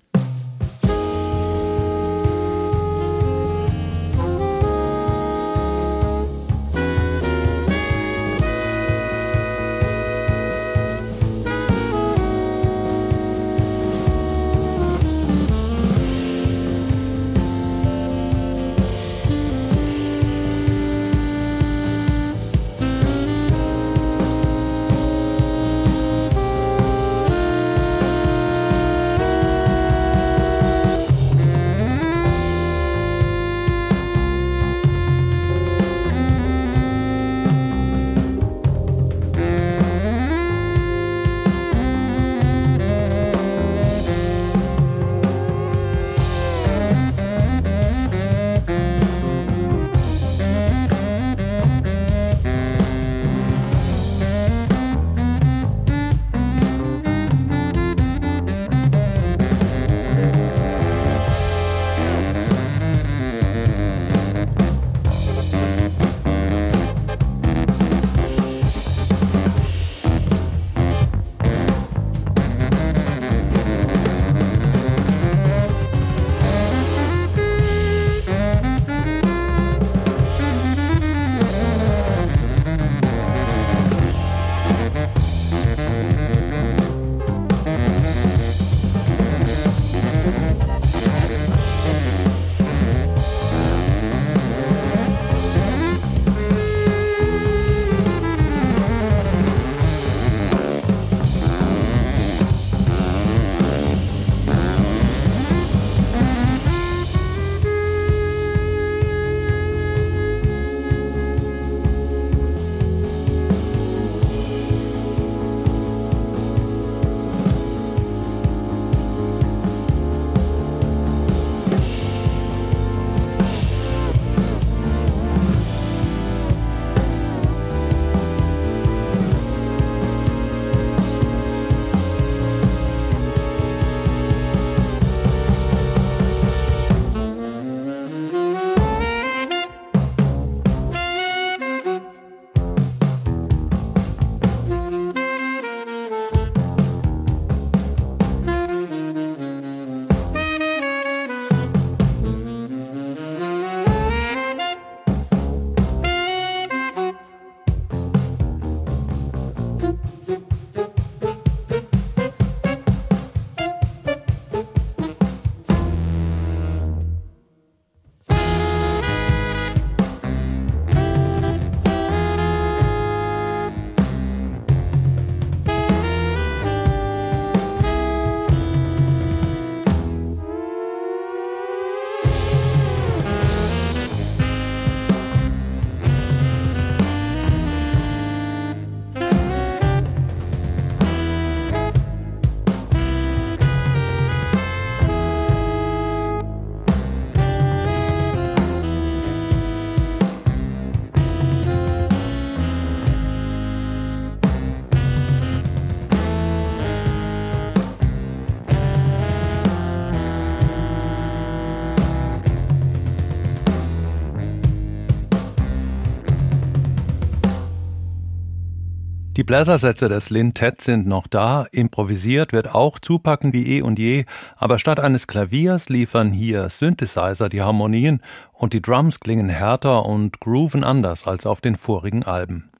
Bläsersätze 219.48 220.10
des 220.10 220.28
Lintet 220.28 220.82
sind 220.82 221.06
noch 221.06 221.26
da, 221.26 221.66
improvisiert 221.72 222.52
wird 222.52 222.74
auch 222.74 222.98
zupackend 222.98 223.54
wie 223.54 223.78
eh 223.78 223.80
und 223.80 223.98
je, 223.98 224.26
aber 224.56 224.78
statt 224.78 225.00
eines 225.00 225.26
Klaviers 225.26 225.88
liefern 225.88 226.32
hier 226.32 226.68
Synthesizer 226.68 227.48
die 227.48 227.62
Harmonien 227.62 228.20
und 228.52 228.74
die 228.74 228.82
Drums 228.82 229.20
klingen 229.20 229.48
härter 229.48 230.04
und 230.04 230.38
grooven 230.38 230.84
anders 230.84 231.26
als 231.26 231.46
auf 231.46 231.62
den 231.62 231.76
vorigen 231.76 232.24
Alben. 232.24 232.70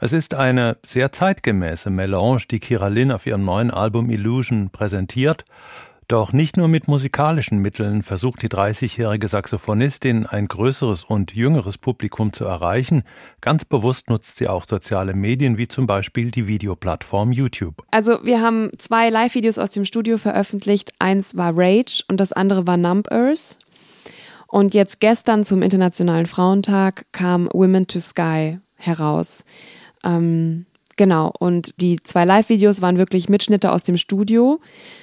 Es 0.00 0.12
ist 0.12 0.34
eine 0.34 0.76
sehr 0.84 1.12
zeitgemäße 1.12 1.88
Melange, 1.88 2.42
die 2.50 2.60
Kira 2.60 2.88
Lynn 2.88 3.10
auf 3.10 3.26
ihrem 3.26 3.46
neuen 3.46 3.70
Album 3.70 4.10
Illusion 4.10 4.68
präsentiert 4.68 5.46
doch 6.12 6.34
nicht 6.34 6.58
nur 6.58 6.68
mit 6.68 6.88
musikalischen 6.88 7.58
Mitteln 7.58 8.02
versucht 8.02 8.42
die 8.42 8.48
30-jährige 8.48 9.28
Saxophonistin 9.28 10.26
ein 10.26 10.46
größeres 10.46 11.04
und 11.04 11.32
jüngeres 11.32 11.78
Publikum 11.78 12.34
zu 12.34 12.44
erreichen. 12.44 13.02
Ganz 13.40 13.64
bewusst 13.64 14.10
nutzt 14.10 14.36
sie 14.36 14.46
auch 14.46 14.66
soziale 14.68 15.14
Medien 15.14 15.56
wie 15.56 15.68
zum 15.68 15.86
Beispiel 15.86 16.30
die 16.30 16.46
Videoplattform 16.46 17.32
YouTube. 17.32 17.82
Also 17.90 18.18
wir 18.24 18.42
haben 18.42 18.70
zwei 18.76 19.08
Live-Videos 19.08 19.56
aus 19.56 19.70
dem 19.70 19.86
Studio 19.86 20.18
veröffentlicht. 20.18 20.92
Eins 20.98 21.34
war 21.36 21.52
Rage 21.56 22.04
und 22.08 22.20
das 22.20 22.34
andere 22.34 22.66
war 22.66 22.76
Numb 22.76 23.10
Earth. 23.10 23.56
Und 24.48 24.74
jetzt 24.74 25.00
gestern 25.00 25.44
zum 25.44 25.62
Internationalen 25.62 26.26
Frauentag 26.26 27.06
kam 27.12 27.48
Women 27.54 27.86
to 27.86 28.00
Sky 28.00 28.58
heraus. 28.76 29.46
Ähm, 30.04 30.66
Genau, 30.96 31.32
und 31.38 31.80
die 31.80 32.00
zwei 32.00 32.24
Live-Videos 32.24 32.82
waren 32.82 32.98
wirklich 32.98 33.28
Mitschnitte 33.28 33.72
aus 33.72 33.82
dem 33.82 33.96
Studio, 33.96 34.60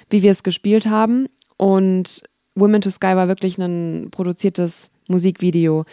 wie 0.09 0.21
wir 0.21 0.31
es 0.31 0.43
gespielt 0.43 0.85
haben. 0.85 1.27
Und 1.57 2.23
Women 2.55 2.81
to 2.81 2.89
Sky 2.89 3.15
war 3.15 3.27
wirklich 3.27 3.57
ein 3.57 4.09
produziertes 4.11 4.91
Musikvideo. 5.07 5.85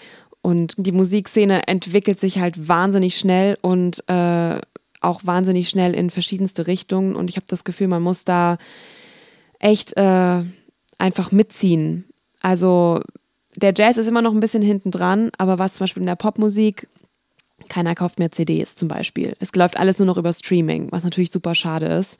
Und 0.42 0.74
die 0.76 0.92
Musikszene 0.92 1.66
entwickelt 1.66 2.20
sich 2.20 2.38
halt 2.38 2.68
wahnsinnig 2.68 3.16
schnell 3.16 3.58
und 3.62 4.08
äh, 4.08 4.60
auch 5.00 5.20
wahnsinnig 5.24 5.68
schnell 5.68 5.94
in 5.94 6.10
verschiedenste 6.10 6.66
Richtungen. 6.66 7.16
Und 7.16 7.30
ich 7.30 7.36
habe 7.36 7.46
das 7.48 7.64
Gefühl, 7.64 7.88
man 7.88 8.02
muss 8.02 8.24
da 8.24 8.58
echt 9.58 9.96
äh, 9.96 10.42
einfach 10.98 11.32
mitziehen. 11.32 12.04
Also 12.42 13.00
der 13.56 13.72
Jazz 13.76 13.96
ist 13.96 14.06
immer 14.06 14.22
noch 14.22 14.32
ein 14.32 14.40
bisschen 14.40 14.62
hinten 14.62 14.90
dran, 14.90 15.30
aber 15.38 15.58
was 15.58 15.74
zum 15.74 15.84
Beispiel 15.84 16.02
in 16.02 16.06
der 16.06 16.16
Popmusik 16.16 16.88
keiner 17.68 17.94
kauft 17.94 18.18
mehr 18.18 18.32
CDs 18.32 18.74
zum 18.74 18.88
Beispiel. 18.88 19.34
Es 19.40 19.54
läuft 19.54 19.78
alles 19.78 19.98
nur 19.98 20.06
noch 20.06 20.16
über 20.16 20.32
Streaming, 20.32 20.88
was 20.90 21.04
natürlich 21.04 21.30
super 21.30 21.54
schade 21.54 21.86
ist. 21.86 22.18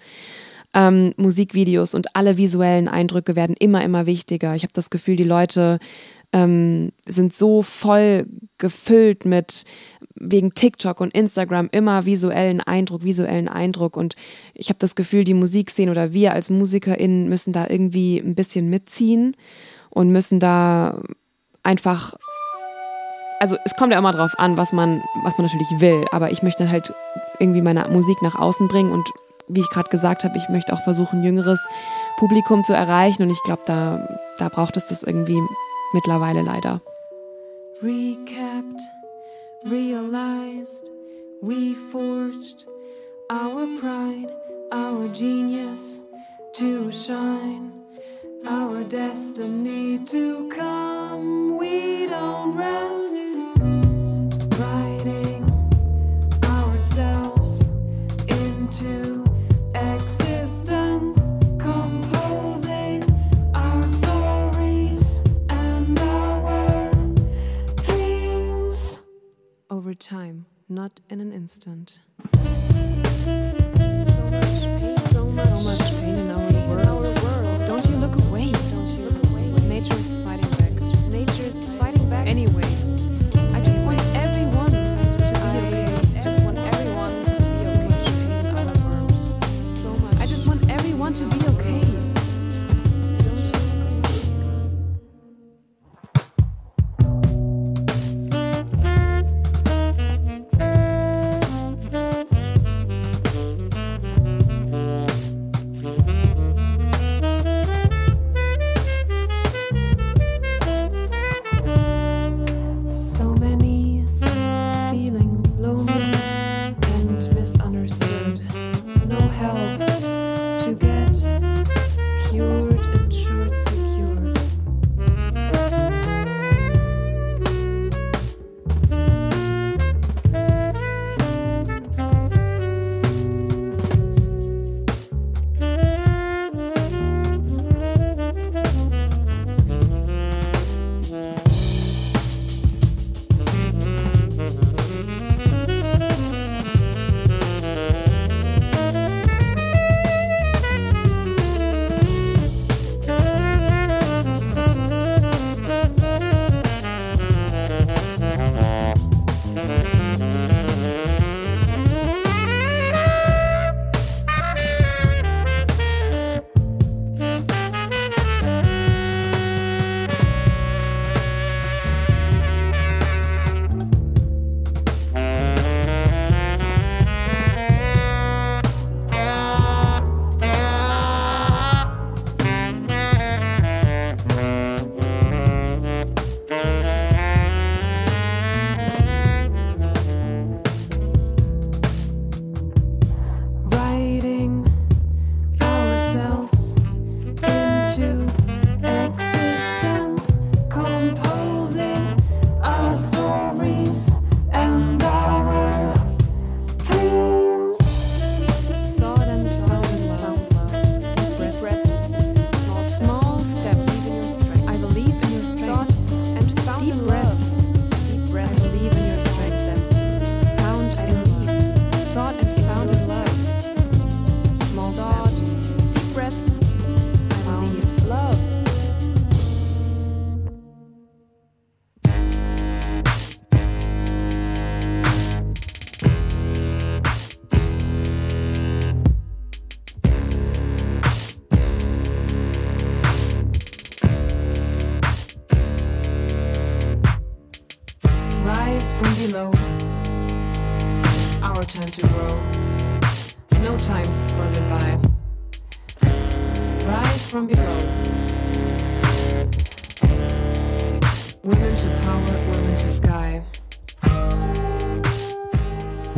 Ähm, 0.75 1.15
Musikvideos 1.17 1.95
und 1.95 2.15
alle 2.15 2.37
visuellen 2.37 2.89
Eindrücke 2.89 3.37
werden 3.37 3.57
immer, 3.59 3.83
immer 3.83 4.07
wichtiger. 4.07 4.55
Ich 4.55 4.63
habe 4.63 4.73
das 4.73 4.91
Gefühl, 4.91 5.17
die 5.17 5.25
Leute 5.25 5.79
ähm, 6.33 6.93
sind 7.07 7.35
so 7.35 7.63
voll 7.63 8.27
gefüllt 8.59 9.25
mit 9.25 9.65
wegen 10.15 10.55
TikTok 10.55 11.01
und 11.01 11.15
Instagram 11.15 11.69
immer 11.73 12.05
visuellen 12.05 12.61
Eindruck, 12.61 13.05
visuellen 13.05 13.49
Eindruck. 13.49 13.97
Und 13.97 14.17
ich 14.55 14.69
habe 14.69 14.79
das 14.79 14.95
Gefühl, 14.95 15.25
die 15.25 15.35
Musikszene 15.35 15.91
oder 15.91 16.13
wir 16.13 16.33
als 16.33 16.51
MusikerInnen 16.51 17.29
müssen 17.29 17.53
da 17.53 17.67
irgendwie 17.69 18.19
ein 18.19 18.35
bisschen 18.35 18.69
mitziehen 18.69 19.37
und 19.91 20.11
müssen 20.11 20.41
da 20.41 21.01
einfach 21.63 22.15
also 23.41 23.57
es 23.65 23.75
kommt 23.77 23.93
ja 23.93 23.99
immer 23.99 24.13
drauf 24.13 24.39
an, 24.39 24.57
was 24.57 24.73
man, 24.73 25.03
was 25.23 25.37
man 25.37 25.47
natürlich 25.47 25.81
will, 25.81 26.05
aber 26.13 26.31
ich 26.31 26.43
möchte 26.43 26.69
halt 26.69 26.93
irgendwie 27.39 27.63
meine 27.63 27.87
Musik 27.89 28.23
nach 28.23 28.35
außen 28.35 28.69
bringen 28.69 28.93
und 28.93 29.09
wie 29.49 29.61
ich 29.61 29.71
gerade 29.71 29.89
gesagt 29.91 30.25
habe, 30.25 30.37
ich 30.37 30.49
möchte 30.49 30.73
auch 30.73 30.83
versuchen, 30.83 31.23
jüngeres 31.23 31.69
Publikum 32.17 32.65
zu 32.65 32.73
erreichen 32.73 33.23
und 33.23 33.31
ich 33.31 33.43
glaube, 33.45 33.63
da, 33.67 34.09
da 34.39 34.49
braucht 34.49 34.77
es 34.77 34.89
das 34.89 35.03
irgendwie 35.03 35.41
mittlerweile 35.93 36.43
leider. 36.43 36.81
Recapped, 37.83 38.81
realized, 39.65 40.91
we 41.43 41.75
forged 41.93 42.67
our 43.31 43.67
pride, 43.79 44.33
our 44.73 45.09
genius 45.09 46.03
to 46.55 46.91
shine, 46.91 47.73
our 48.49 48.83
destiny 48.83 50.01
to 50.07 50.49
come. 50.49 51.59
We 51.59 52.07
don't 52.09 52.57
rest. 52.57 52.96
Time, 69.97 70.47
not 70.69 71.01
in 71.09 71.21
an 71.21 71.33
instant. 71.33 72.01
So 75.11 75.25
much, 75.25 75.47
so 75.47 75.61
much 75.65 75.91
pain 76.01 76.15
in 76.15 76.31
our 76.31 76.39
world. 76.69 77.17
Don't 77.67 77.85
you 77.89 77.97
look 77.97 78.17
away. 78.27 78.53
Don't 78.53 78.89
you 78.89 79.07
look 79.07 79.25
away. 79.31 79.51
Nature 79.69 79.95
is 79.95 80.19
fighting 80.19 80.51
back. 80.53 80.73
Nature 81.11 81.45
is 81.45 81.73
fighting 81.73 82.09
back 82.11 82.27
anyway. 82.27 82.63
I 83.55 83.61
just 83.61 83.83
want 83.85 84.01
everyone 84.15 84.71
to 84.71 84.79
be 85.19 85.59
okay. 85.67 85.85
I 86.19 86.23
just 86.23 86.43
want 86.45 86.59
everyone 86.59 87.23
to 87.25 87.31
be 87.31 87.37
okay. 87.37 87.65
so 87.65 87.79
much 87.89 88.05
pain 88.05 88.31
in 88.33 88.47
our 88.47 88.67
world. 88.85 89.45
So 89.79 89.95
much. 89.95 90.17
I 90.21 90.27
just 90.27 90.47
want 90.47 90.71
everyone 90.71 91.15
to 91.15 91.25
be 91.27 91.46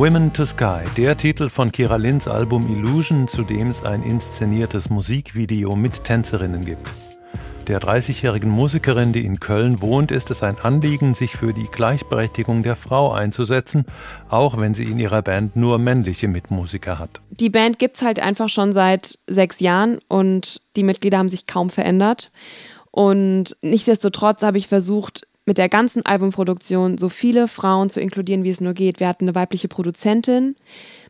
Women 0.08 0.32
to 0.32 0.46
Sky, 0.46 0.84
der 0.96 1.18
Titel 1.18 1.50
von 1.50 1.70
Kira 1.70 1.96
Lins 1.96 2.28
Album 2.28 2.66
Illusion, 2.66 3.28
zu 3.28 3.42
dem 3.42 3.68
es 3.68 3.84
ein 3.84 4.02
inszeniertes 4.02 4.88
Musikvideo 4.88 5.76
mit 5.76 6.02
Tänzerinnen 6.02 6.64
gibt. 6.64 6.90
Der 7.66 7.78
30-jährigen 7.78 8.48
Musikerin, 8.48 9.12
die 9.12 9.26
in 9.26 9.38
Köln 9.38 9.82
wohnt, 9.82 10.10
ist 10.10 10.30
es 10.30 10.42
ein 10.42 10.56
Anliegen, 10.58 11.12
sich 11.12 11.32
für 11.32 11.52
die 11.52 11.66
Gleichberechtigung 11.66 12.62
der 12.62 12.74
Frau 12.74 13.12
einzusetzen, 13.12 13.84
auch 14.30 14.56
wenn 14.56 14.72
sie 14.72 14.84
in 14.84 14.98
ihrer 14.98 15.20
Band 15.20 15.56
nur 15.56 15.78
männliche 15.78 16.26
Mitmusiker 16.26 16.98
hat. 16.98 17.20
Die 17.28 17.50
Band 17.50 17.78
gibt 17.78 17.96
es 17.96 18.02
halt 18.02 18.18
einfach 18.18 18.48
schon 18.48 18.72
seit 18.72 19.18
sechs 19.26 19.60
Jahren 19.60 19.98
und 20.08 20.62
die 20.76 20.84
Mitglieder 20.84 21.18
haben 21.18 21.28
sich 21.28 21.46
kaum 21.46 21.68
verändert. 21.68 22.30
Und 22.90 23.58
nichtsdestotrotz 23.60 24.42
habe 24.42 24.56
ich 24.56 24.68
versucht, 24.68 25.27
mit 25.48 25.56
der 25.56 25.70
ganzen 25.70 26.04
Albumproduktion 26.04 26.98
so 26.98 27.08
viele 27.08 27.48
Frauen 27.48 27.88
zu 27.88 28.02
inkludieren, 28.02 28.44
wie 28.44 28.50
es 28.50 28.60
nur 28.60 28.74
geht. 28.74 29.00
Wir 29.00 29.08
hatten 29.08 29.24
eine 29.24 29.34
weibliche 29.34 29.66
Produzentin, 29.66 30.54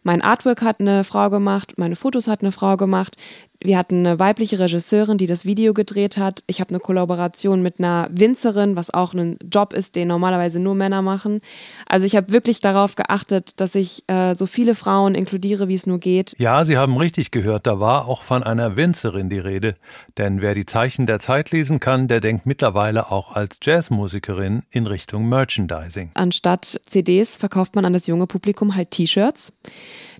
mein 0.04 0.22
Artwork 0.22 0.62
hat 0.62 0.78
eine 0.78 1.02
Frau 1.02 1.28
gemacht, 1.28 1.74
meine 1.76 1.96
Fotos 1.96 2.28
hat 2.28 2.40
eine 2.40 2.52
Frau 2.52 2.76
gemacht. 2.76 3.16
Wir 3.60 3.76
hatten 3.76 4.06
eine 4.06 4.20
weibliche 4.20 4.60
Regisseurin, 4.60 5.18
die 5.18 5.26
das 5.26 5.44
Video 5.44 5.74
gedreht 5.74 6.16
hat. 6.16 6.44
Ich 6.46 6.60
habe 6.60 6.70
eine 6.70 6.78
Kollaboration 6.78 7.60
mit 7.60 7.80
einer 7.80 8.08
Winzerin, 8.12 8.76
was 8.76 8.94
auch 8.94 9.14
ein 9.14 9.36
Job 9.52 9.72
ist, 9.72 9.96
den 9.96 10.06
normalerweise 10.06 10.60
nur 10.60 10.76
Männer 10.76 11.02
machen. 11.02 11.40
Also 11.86 12.06
ich 12.06 12.14
habe 12.14 12.30
wirklich 12.30 12.60
darauf 12.60 12.94
geachtet, 12.94 13.60
dass 13.60 13.74
ich 13.74 14.04
äh, 14.06 14.34
so 14.34 14.46
viele 14.46 14.76
Frauen 14.76 15.16
inkludiere, 15.16 15.66
wie 15.66 15.74
es 15.74 15.88
nur 15.88 15.98
geht. 15.98 16.34
Ja, 16.38 16.64
Sie 16.64 16.76
haben 16.76 16.96
richtig 16.96 17.32
gehört, 17.32 17.66
da 17.66 17.80
war 17.80 18.06
auch 18.06 18.22
von 18.22 18.44
einer 18.44 18.76
Winzerin 18.76 19.28
die 19.28 19.40
Rede. 19.40 19.74
Denn 20.18 20.40
wer 20.40 20.54
die 20.54 20.66
Zeichen 20.66 21.06
der 21.06 21.18
Zeit 21.18 21.50
lesen 21.50 21.80
kann, 21.80 22.06
der 22.06 22.20
denkt 22.20 22.46
mittlerweile 22.46 23.10
auch 23.10 23.32
als 23.32 23.58
Jazzmusikerin 23.60 24.62
in 24.70 24.86
Richtung 24.86 25.28
Merchandising. 25.28 26.12
Anstatt 26.14 26.80
CDs 26.86 27.36
verkauft 27.36 27.74
man 27.74 27.84
an 27.84 27.92
das 27.92 28.06
junge 28.06 28.28
Publikum 28.28 28.76
halt 28.76 28.92
T-Shirts. 28.92 29.52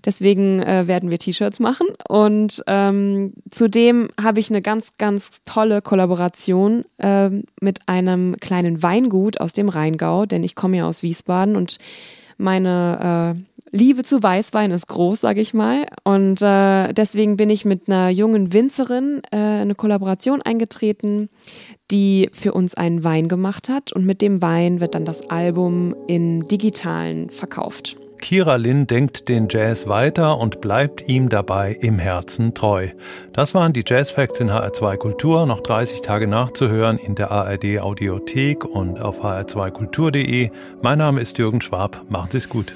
Deswegen 0.05 0.61
äh, 0.61 0.87
werden 0.87 1.09
wir 1.09 1.19
T-Shirts 1.19 1.59
machen. 1.59 1.87
Und 2.07 2.63
ähm, 2.67 3.33
zudem 3.49 4.07
habe 4.21 4.39
ich 4.39 4.49
eine 4.49 4.61
ganz, 4.61 4.95
ganz 4.97 5.41
tolle 5.45 5.81
Kollaboration 5.81 6.85
äh, 6.97 7.29
mit 7.61 7.87
einem 7.87 8.35
kleinen 8.39 8.81
Weingut 8.83 9.39
aus 9.39 9.53
dem 9.53 9.69
Rheingau, 9.69 10.25
denn 10.25 10.43
ich 10.43 10.55
komme 10.55 10.77
ja 10.77 10.87
aus 10.87 11.03
Wiesbaden 11.03 11.55
und 11.55 11.79
meine 12.39 13.35
äh, 13.35 13.49
Liebe 13.71 14.03
zu 14.03 14.23
Weißwein 14.23 14.71
ist 14.71 14.87
groß, 14.87 15.19
sage 15.19 15.41
ich 15.41 15.53
mal. 15.53 15.85
Und 16.03 16.41
äh, 16.41 16.93
deswegen 16.93 17.37
bin 17.37 17.49
ich 17.49 17.65
mit 17.65 17.87
einer 17.87 18.09
jungen 18.09 18.53
Winzerin 18.53 19.21
äh, 19.31 19.35
eine 19.35 19.75
Kollaboration 19.75 20.41
eingetreten, 20.41 21.29
die 21.91 22.29
für 22.33 22.53
uns 22.53 22.75
einen 22.75 23.03
Wein 23.03 23.27
gemacht 23.27 23.69
hat. 23.69 23.91
Und 23.91 24.05
mit 24.05 24.21
dem 24.21 24.41
Wein 24.41 24.79
wird 24.79 24.95
dann 24.95 25.05
das 25.05 25.29
Album 25.29 25.95
in 26.07 26.41
digitalen 26.41 27.29
verkauft. 27.29 27.97
Kira 28.21 28.57
Lin 28.57 28.85
denkt 28.87 29.29
den 29.29 29.47
Jazz 29.49 29.87
weiter 29.87 30.37
und 30.37 30.61
bleibt 30.61 31.07
ihm 31.07 31.29
dabei 31.29 31.75
im 31.79 31.99
Herzen 31.99 32.53
treu. 32.53 32.89
Das 33.33 33.55
waren 33.55 33.73
die 33.73 33.83
Jazz 33.85 34.11
Facts 34.11 34.39
in 34.39 34.51
HR2 34.51 34.97
Kultur, 34.97 35.45
noch 35.45 35.61
30 35.61 36.01
Tage 36.01 36.27
nachzuhören 36.27 36.97
in 36.97 37.15
der 37.15 37.31
ARD 37.31 37.79
Audiothek 37.79 38.65
und 38.65 39.01
auf 39.01 39.23
hr2kultur.de. 39.23 40.51
Mein 40.81 40.97
Name 40.97 41.21
ist 41.21 41.37
Jürgen 41.37 41.61
Schwab. 41.61 42.01
Macht 42.09 42.35
es 42.35 42.49
gut. 42.49 42.75